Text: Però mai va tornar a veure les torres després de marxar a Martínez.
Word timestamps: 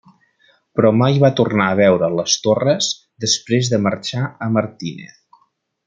Però 0.77 0.91
mai 1.01 1.19
va 1.23 1.29
tornar 1.39 1.67
a 1.73 1.75
veure 1.81 2.09
les 2.21 2.39
torres 2.47 2.89
després 3.27 3.71
de 3.75 3.81
marxar 3.87 4.27
a 4.47 4.53
Martínez. 4.59 5.23